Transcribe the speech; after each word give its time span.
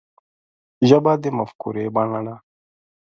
ژبه 0.87 1.13
د 1.21 1.23
مفکورې 1.37 1.85
بڼه 1.95 2.21
ده 2.25 2.35